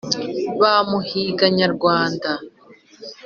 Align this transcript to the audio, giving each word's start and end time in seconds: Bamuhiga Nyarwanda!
Bamuhiga 0.61 1.45
Nyarwanda! 1.57 2.31